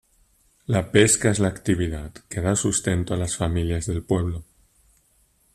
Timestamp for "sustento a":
2.55-3.17